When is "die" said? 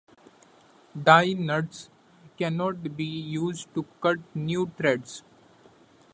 0.95-1.35